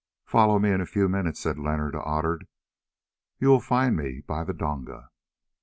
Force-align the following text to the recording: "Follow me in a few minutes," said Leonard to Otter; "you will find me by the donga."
"Follow 0.25 0.57
me 0.57 0.71
in 0.71 0.81
a 0.81 0.87
few 0.87 1.07
minutes," 1.07 1.41
said 1.41 1.59
Leonard 1.59 1.91
to 1.93 2.01
Otter; 2.01 2.41
"you 3.39 3.49
will 3.49 3.59
find 3.59 3.95
me 3.95 4.23
by 4.25 4.43
the 4.43 4.51
donga." 4.51 5.11